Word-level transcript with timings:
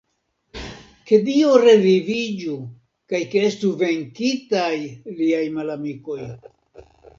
Ke 1.09 1.19
Dio 1.27 1.51
reviviĝu 1.63 2.55
kaj 3.13 3.21
ke 3.35 3.45
estu 3.51 3.71
venkitaj 3.83 4.73
liaj 5.21 5.45
malamikoj! 5.61 6.21